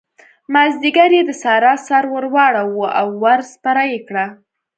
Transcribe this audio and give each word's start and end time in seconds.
مازديګر 0.53 1.11
يې 1.17 1.21
د 1.25 1.31
سارا 1.43 1.73
سر 1.87 2.03
ور 2.13 2.25
واړاوو 2.33 2.85
او 2.99 3.07
ور 3.23 3.39
سپره 3.53 3.81
يې 3.91 3.99
کړه. 4.07 4.25